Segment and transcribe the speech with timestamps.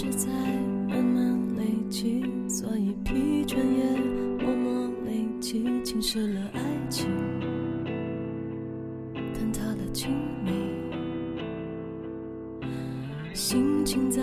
[0.00, 0.30] 争执在
[0.88, 4.00] 慢慢累积，所以疲倦也
[4.42, 7.06] 默默累积，侵蚀了爱情，
[9.14, 10.10] 坍塌了亲
[10.42, 10.52] 密，
[13.34, 14.22] 心情在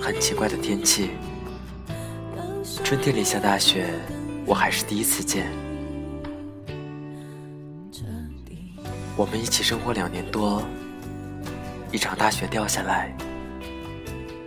[0.00, 1.10] 很奇怪的天气。
[2.82, 3.92] 春天里下大雪，
[4.46, 5.46] 我还是第一次见。
[9.16, 10.62] 我们一起生活两年多，
[11.92, 13.14] 一场大雪掉下来，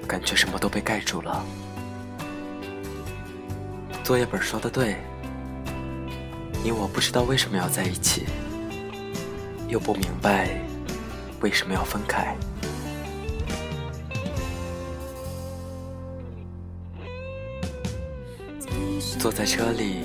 [0.07, 1.45] 感觉什么都被盖住了。
[4.03, 4.95] 作业本说的对，
[6.63, 8.23] 你我不知道为什么要在一起，
[9.67, 10.59] 又不明白
[11.41, 12.35] 为什么要分开。
[19.17, 19.97] 坐在车里，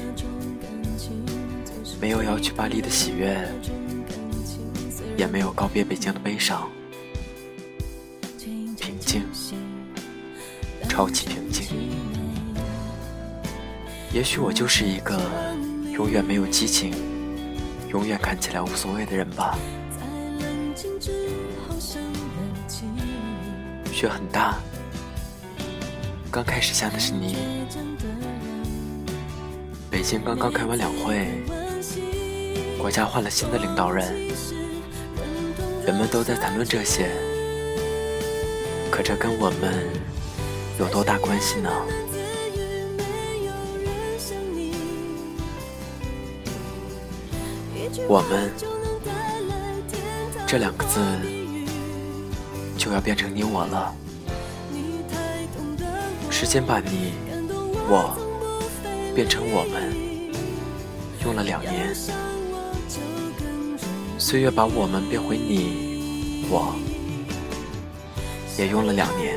[2.01, 3.37] 没有要去巴黎的喜悦，
[5.17, 6.69] 也没有告别北京的悲伤，
[8.39, 9.23] 平静，
[10.89, 11.67] 超级平静。
[14.13, 15.21] 也许我就是一个
[15.93, 16.95] 永远没有激情，
[17.91, 19.59] 永远看起来无所谓的人吧。
[23.93, 24.59] 雪很大，
[26.31, 27.35] 刚开始下的是泥。
[29.91, 31.43] 北京刚刚开完两会，
[32.79, 34.15] 国家换了新的领导人，
[35.85, 37.11] 人们都在谈论这些，
[38.91, 39.87] 可这跟我们
[40.79, 41.71] 有多大关系呢？
[48.07, 48.53] 我们
[50.47, 51.01] 这两个字
[52.77, 53.95] 就要变成你我了，
[56.31, 57.15] 时间把你
[57.89, 58.28] 我。
[59.19, 59.93] 变成我们
[61.25, 61.93] 用了两年，
[64.17, 66.73] 岁月把我们变回你我，
[68.57, 69.35] 也用了两年。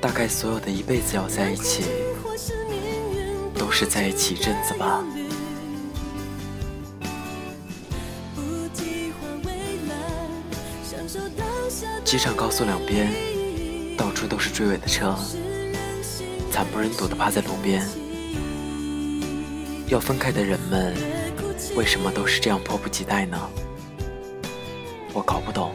[0.00, 1.82] 大概所有的一辈子要在一起，
[3.58, 5.04] 都是在一起一阵子吧。
[12.04, 13.41] 机场高速两边。
[14.26, 15.14] 都是追尾的车，
[16.50, 17.86] 惨不忍睹地趴在路边。
[19.88, 20.94] 要分开的人们，
[21.76, 23.38] 为什么都是这样迫不及待呢？
[25.12, 25.72] 我搞不懂。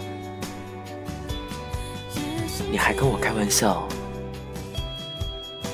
[2.72, 3.88] 你还跟我开玩笑，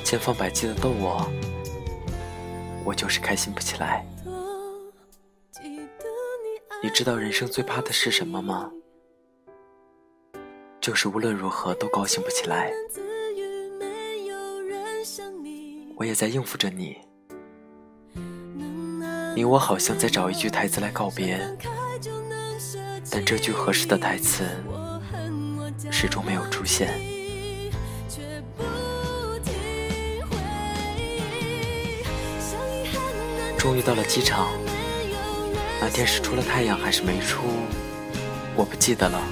[0.03, 1.25] 千方百计的逗我，
[2.83, 4.05] 我就是开心不起来。
[6.83, 8.69] 你知道人生最怕的是什么吗？
[10.83, 12.69] 就是无论如何都高兴不起来，
[15.95, 16.97] 我也在应付着你。
[19.33, 21.39] 你我好像在找一句台词来告别，
[23.09, 24.43] 但这句合适的台词
[25.89, 26.89] 始终没有出现。
[33.57, 34.49] 终于到了机场，
[35.79, 37.43] 那天是出了太阳还是没出，
[38.53, 39.23] 我不记得了。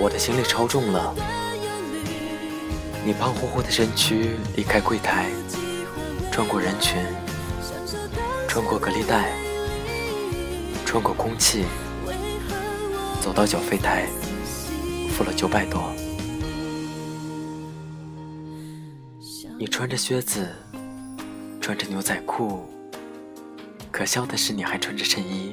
[0.00, 1.14] 我的行李超重了，
[3.04, 5.30] 你胖乎乎的身躯离开柜台，
[6.32, 6.96] 穿过人群，
[8.48, 9.32] 穿过隔离带，
[10.84, 11.64] 穿过空气，
[13.20, 14.06] 走到缴费台，
[15.10, 15.92] 付了九百多。
[19.58, 20.48] 你穿着靴子，
[21.60, 22.68] 穿着牛仔裤，
[23.92, 25.52] 可笑的是你还穿着衬衣。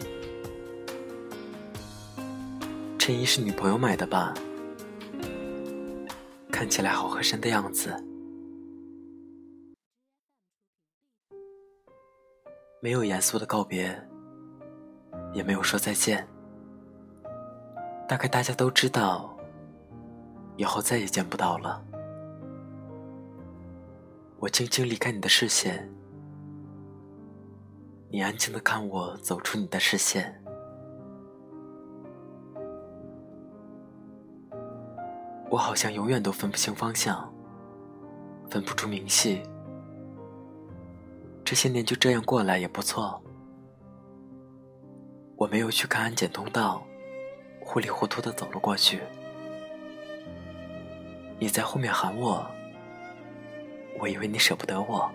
[2.99, 4.33] 衬衣是女朋友买的吧？
[6.51, 7.95] 看起来好合身的样子。
[12.81, 13.97] 没有严肃的告别，
[15.33, 16.27] 也没有说再见，
[18.05, 19.35] 大概大家都知道，
[20.57, 21.81] 以后再也见不到了。
[24.39, 25.89] 我静静离开你的视线，
[28.11, 30.43] 你安静的看我走出你的视线。
[35.59, 37.29] 我好像永远都分不清方向，
[38.49, 39.41] 分不出明细。
[41.43, 43.21] 这些年就这样过来也不错。
[45.35, 46.81] 我没有去看安检通道。
[47.59, 49.01] 糊里糊涂的走了过去，
[51.37, 52.49] 你在后面喊我，
[53.99, 55.11] 我以为你舍不得我。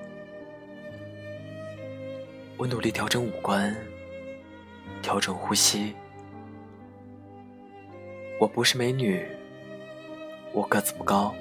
[2.58, 3.74] 我努力调整五官，
[5.00, 5.94] 调整呼吸。
[8.38, 9.26] 我不是美女，
[10.54, 11.34] 我个子不高，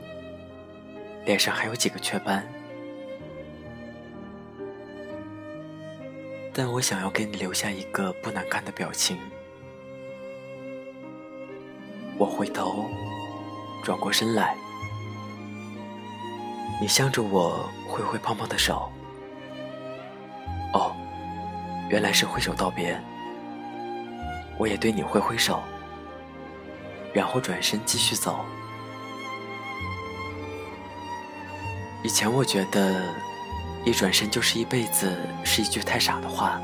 [1.24, 2.44] 脸上还有几个雀斑，
[6.52, 9.20] 但我想要给你留下一个不难看的表情。
[12.18, 12.90] 我回头，
[13.84, 14.58] 转过身来，
[16.82, 18.92] 你向着我挥挥胖胖的手。
[20.74, 20.96] 哦，
[21.88, 23.00] 原来是挥手道别。
[24.58, 25.62] 我也对你挥挥手，
[27.14, 28.44] 然后转身继续走。
[32.04, 33.02] 以前我觉得，
[33.86, 35.10] 一转身就是一辈子，
[35.46, 36.62] 是一句太傻的话，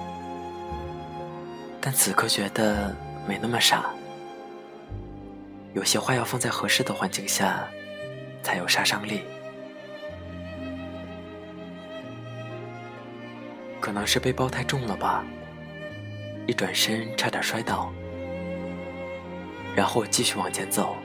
[1.80, 2.94] 但此刻觉得
[3.26, 3.86] 没那么傻。
[5.74, 7.66] 有些话要放在合适的环境下，
[8.44, 9.22] 才有杀伤力。
[13.80, 15.24] 可能是背包太重了吧，
[16.48, 17.94] 一转身差点摔倒，
[19.74, 20.98] 然后继续往前走。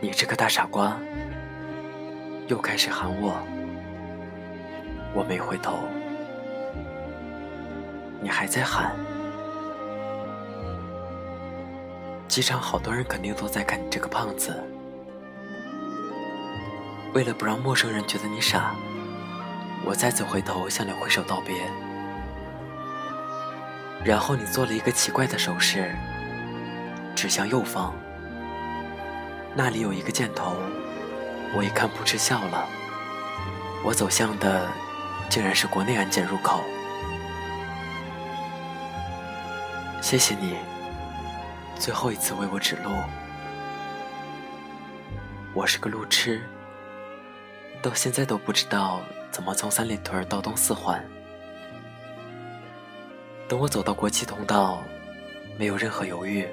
[0.00, 0.98] 你这个大傻瓜，
[2.46, 3.40] 又开始喊我，
[5.14, 5.78] 我没回头，
[8.20, 8.94] 你还在喊。
[12.28, 14.62] 机场好多人肯定都在看你这个胖子。
[17.14, 18.74] 为了不让陌生人觉得你傻，
[19.84, 21.54] 我再次回头向你挥手道别。
[24.04, 25.94] 然后你做了一个奇怪的手势，
[27.14, 27.94] 指向右方，
[29.54, 30.56] 那里有一个箭头，
[31.56, 32.68] 我一看不吃笑了。
[33.84, 34.68] 我走向的
[35.28, 36.62] 竟然是国内安检入口。
[40.00, 40.56] 谢谢你。
[41.78, 42.90] 最后一次为我指路，
[45.52, 46.40] 我是个路痴，
[47.82, 51.04] 到现在都不知道怎么从三里屯到东四环。
[53.48, 54.82] 等我走到国际通道，
[55.58, 56.48] 没有任何犹豫，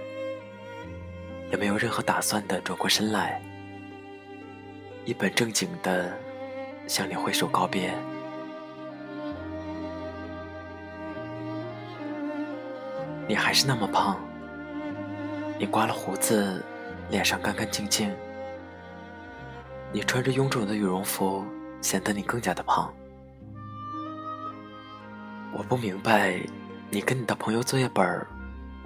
[1.51, 3.41] 也没有任何打算的转过身来，
[5.11, 6.17] 一本正经的
[6.87, 7.93] 向你挥手告别。
[13.27, 14.17] 你还是那么胖。
[15.59, 16.63] 你刮了胡子，
[17.09, 18.09] 脸上干干净净。
[19.91, 21.43] 你穿着臃肿的羽绒服，
[21.81, 22.89] 显得你更加的胖。
[25.51, 26.39] 我不明白，
[26.89, 28.25] 你跟你的朋友作业本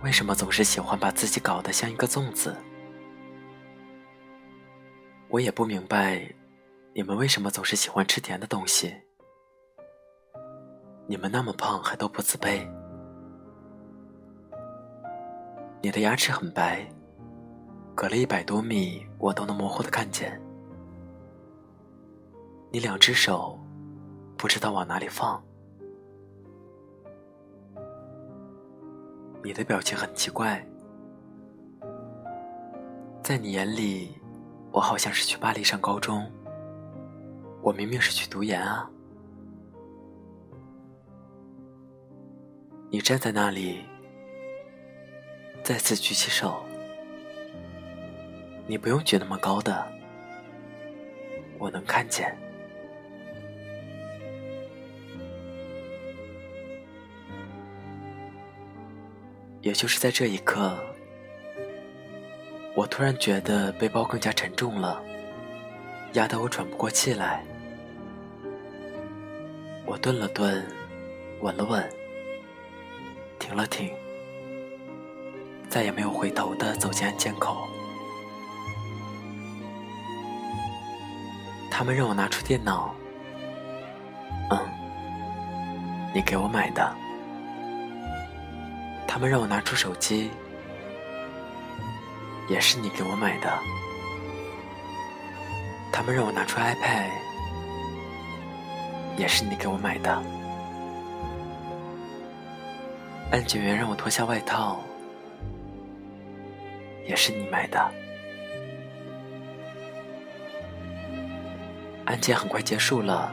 [0.02, 2.58] 为什么总是喜欢把自己搞得像一个粽子。
[5.36, 6.34] 我也不明白，
[6.94, 8.96] 你们为什么总是喜欢吃甜的东西。
[11.08, 12.66] 你们那么胖，还都不自卑。
[15.82, 16.88] 你的牙齿很白，
[17.94, 20.42] 隔了一百多米，我都能模糊的看见。
[22.72, 23.60] 你两只手
[24.38, 25.44] 不知道往哪里放，
[29.44, 30.66] 你的表情很奇怪。
[33.22, 34.18] 在你眼里，
[34.76, 36.30] 我好像是去巴黎上高中，
[37.62, 38.92] 我明明是去读研啊。
[42.92, 43.86] 你站在那里。
[45.64, 46.62] 再次举起手，
[48.68, 49.88] 你不用举那么高的，
[51.58, 52.38] 我能看见。
[59.62, 60.78] 也就是在这一刻，
[62.76, 65.02] 我突然觉得背包更加沉重了，
[66.14, 67.42] 压得我喘不过气来。
[69.86, 70.66] 我顿了顿，
[71.42, 71.90] 稳了稳，
[73.40, 73.90] 停了停。
[75.70, 77.66] 再也没有回头的走进安检口。
[81.72, 82.94] 他们让我拿出电脑，
[84.50, 84.60] 嗯，
[86.14, 86.94] 你给我买的。
[89.08, 90.30] 他们让我拿出手机，
[92.48, 93.52] 也是你给我买的。
[95.92, 97.10] 他们让我拿出 iPad，
[99.18, 100.24] 也是你给我买的。
[103.32, 104.80] 安检员让我脱下外套。
[107.08, 107.80] 也是你买的。
[112.04, 113.32] 安检很快结束了，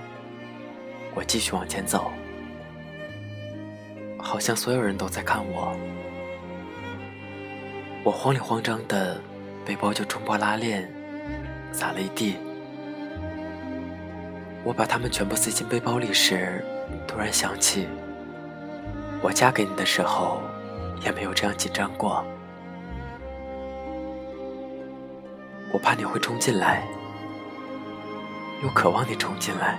[1.15, 2.13] 我继续往前走，
[4.19, 5.75] 好像所有人都在看我。
[8.05, 9.21] 我慌里慌张的，
[9.65, 10.91] 背包就冲破拉链，
[11.73, 12.37] 洒了一地。
[14.65, 16.65] 我把它们全部塞进背包里时，
[17.07, 17.87] 突然想起，
[19.23, 20.43] 我嫁给你的时候，
[21.05, 22.25] 也没有这样紧张过。
[25.73, 26.83] 我怕你会冲进来。
[28.65, 29.79] 又渴望你冲进来，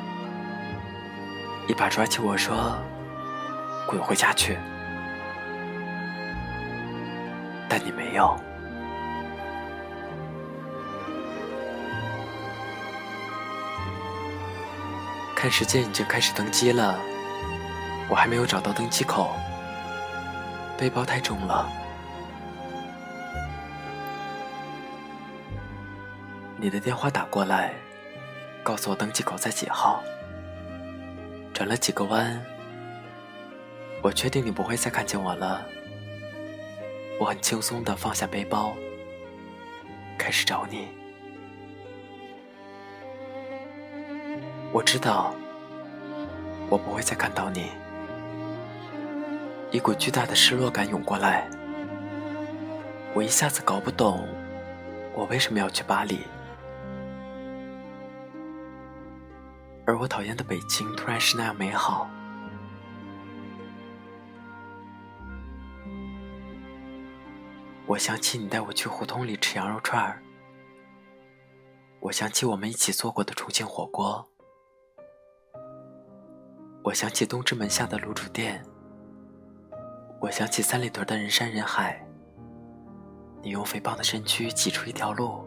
[1.68, 2.77] 一把抓起我说
[3.88, 4.58] ：“滚回家去。”
[7.75, 8.39] 但你没有。
[15.36, 17.00] 看时间已经开始登机了，
[18.08, 19.36] 我还没有找到登机口，
[20.77, 21.68] 背包太重了。
[26.56, 27.74] 你的电话打过来。
[28.62, 30.03] 告诉我登机口在几号？
[31.56, 32.39] 转了几个弯，
[34.03, 35.65] 我确定你不会再看见我了。
[37.20, 38.75] 我很轻松的放下背包，
[40.17, 40.88] 开始找你。
[44.72, 45.34] 我知道，
[46.70, 47.72] 我不会再看到你。
[49.72, 51.48] 一股巨大的失落感涌过来，
[53.13, 54.27] 我一下子搞不懂，
[55.13, 56.20] 我为什么要去巴黎。
[59.86, 62.10] 而我讨厌的北京突然是那样美好。
[67.93, 70.19] 我想起你带我去胡同里吃羊肉串儿，
[72.00, 74.27] 我想起我们一起做过的重庆火锅，
[76.83, 78.65] 我想起东直门下的卤煮店，
[80.19, 82.03] 我想起三里屯的人山人海。
[83.43, 85.45] 你用肥胖的身躯挤出一条路，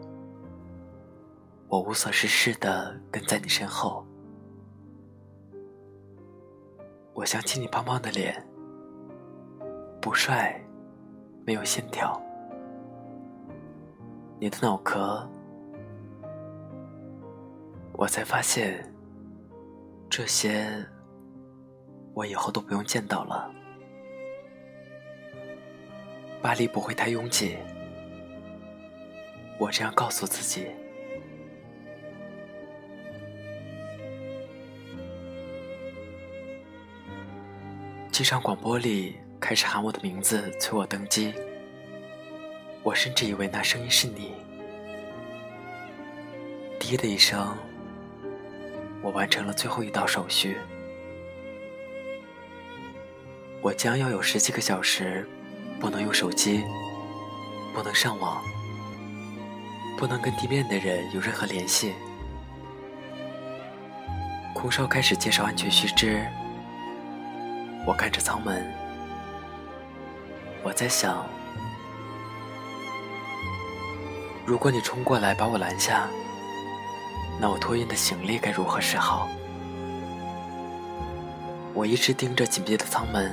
[1.67, 4.07] 我无所事事的跟在你身后。
[7.13, 8.41] 我想起你胖胖的脸，
[10.01, 10.57] 不帅，
[11.45, 12.17] 没有线条。
[14.39, 15.27] 你的脑壳，
[17.93, 18.87] 我才发现，
[20.07, 20.67] 这些
[22.13, 23.51] 我以后都不用见到了。
[26.39, 27.57] 巴黎不会太拥挤，
[29.59, 30.67] 我这样告诉自己。
[38.11, 41.33] 机场广播里开始喊我的名字，催我登机。
[42.87, 44.31] 我甚至以为那声音是你。
[46.79, 47.53] 滴的一声，
[49.01, 50.55] 我完成了最后一道手续。
[53.61, 55.27] 我将要有十几个小时
[55.81, 56.63] 不能用手机，
[57.73, 58.41] 不能上网，
[59.97, 61.93] 不能跟地面的人有任何联系。
[64.53, 66.25] 空少开始介绍安全须知。
[67.85, 68.65] 我看着舱门，
[70.63, 71.27] 我在想，
[74.47, 76.07] 如果你冲过来把我拦下，
[77.37, 79.27] 那我托运的行李该如何是好？
[81.73, 83.29] 我一直盯着紧闭的舱门，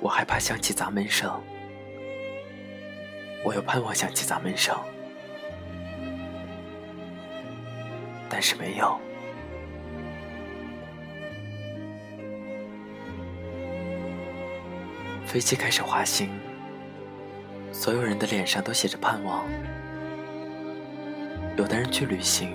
[0.00, 1.30] 我害怕响起砸门声，
[3.44, 4.74] 我又盼望响起砸门声，
[8.30, 8.98] 但是没有。
[15.26, 16.30] 飞机开始滑行，
[17.80, 19.42] 所有人的脸上都写着盼望。
[21.56, 22.52] 有的人去旅行，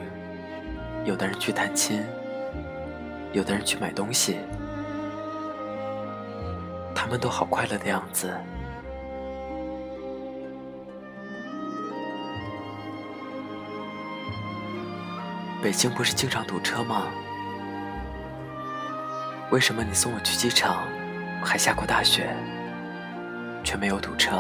[1.03, 2.03] 有的人去探亲，
[3.33, 4.37] 有的人去买东西，
[6.93, 8.31] 他们都好快乐的样子。
[15.59, 17.07] 北京不是经常堵车吗？
[19.49, 20.83] 为什么你送我去机场
[21.43, 22.29] 还下过大雪？
[23.63, 24.39] 却没有堵车。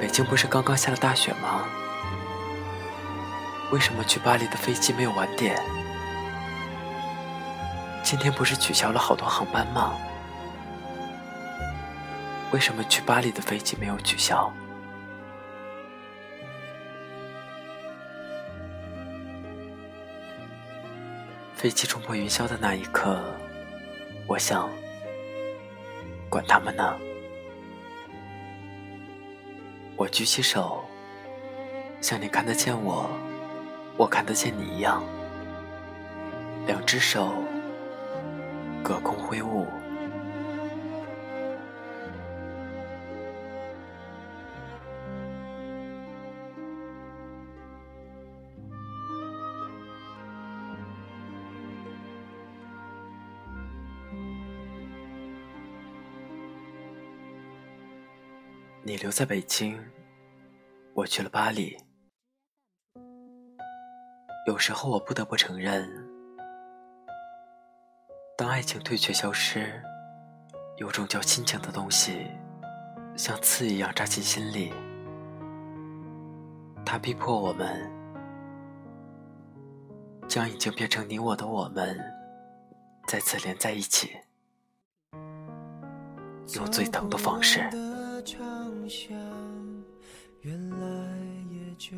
[0.00, 1.66] 北京不是刚刚下了大雪吗？
[3.70, 5.62] 为什么去巴黎的飞机没有晚点？
[8.02, 9.92] 今天不是取消了好多航班吗？
[12.50, 14.50] 为什么去巴黎的飞机没有取消？
[21.54, 23.22] 飞机冲破云霄的那一刻，
[24.26, 24.66] 我想。
[26.30, 26.96] 管他们呢！
[30.00, 30.82] 我举起手，
[32.00, 33.06] 像你看得见我，
[33.98, 35.04] 我看得见你一样，
[36.66, 37.34] 两只手
[38.82, 39.66] 隔空挥舞。
[58.82, 59.78] 你留在北京，
[60.94, 61.76] 我去了巴黎。
[64.46, 65.86] 有时候我不得不承认，
[68.38, 69.82] 当爱情退却消失，
[70.78, 72.26] 有种叫亲情的东西，
[73.16, 74.72] 像刺一样扎进心里。
[76.82, 77.92] 它逼迫我们，
[80.26, 82.00] 将已经变成你我的我们，
[83.06, 84.16] 再次连在一起，
[86.54, 87.68] 用最疼的方式。
[88.70, 89.10] 方向，
[90.42, 90.78] 原来
[91.50, 91.96] 也就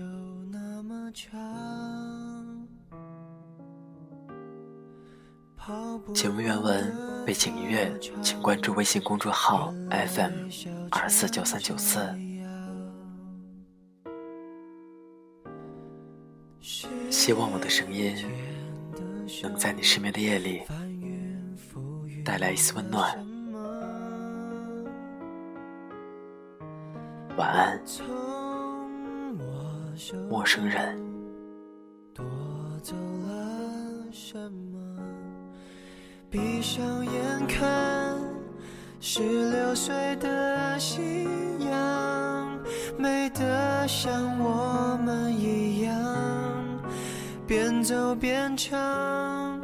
[0.50, 2.67] 那么长
[6.14, 6.93] 节目原文、
[7.26, 10.33] 背景音乐，请关注微信公众号 FM
[10.91, 12.00] 二四九三九四。
[17.11, 18.17] 希望我的声音
[19.43, 20.62] 能在你失眠的夜里
[22.25, 23.31] 带来一丝温暖。
[27.36, 27.80] 晚安，
[30.28, 30.98] 陌生人。
[36.30, 38.18] 闭上眼看
[39.00, 41.26] 十六岁的夕
[41.58, 42.58] 阳，
[42.96, 45.95] 美得像我们一样，
[47.47, 49.60] 边走边唱，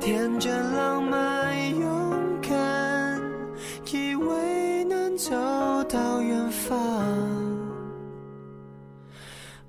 [0.00, 1.56] 天真浪漫
[5.22, 6.68] 走到远方。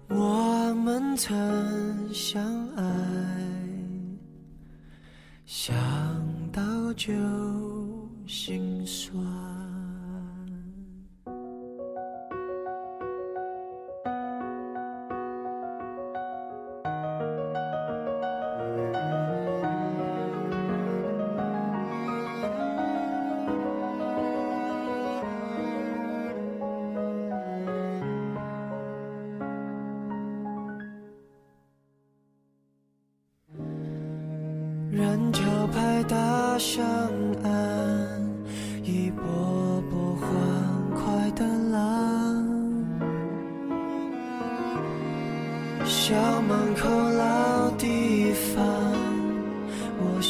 [0.08, 2.44] 我们曾相
[2.76, 2.84] 爱，
[5.46, 5.76] 想
[6.52, 6.62] 到
[6.94, 7.14] 就
[8.26, 9.23] 心酸。
[45.86, 48.66] 校门口老地方，
[50.00, 50.22] 我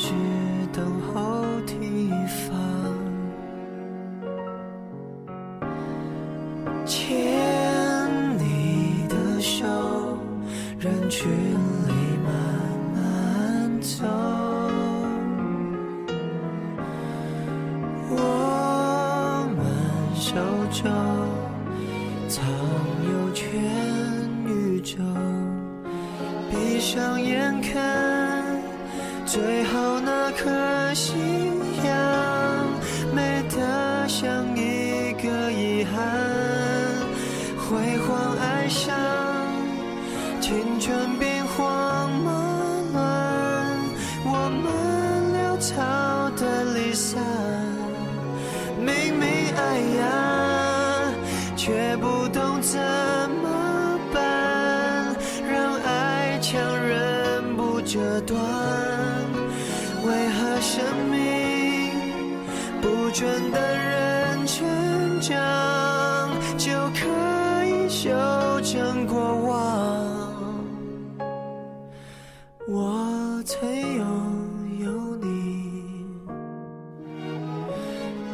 [38.74, 38.98] 想，
[40.42, 41.13] 青春
[73.64, 74.04] 我曾拥
[74.80, 76.06] 有你。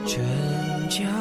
[0.04, 0.18] 真
[0.90, 1.19] 叫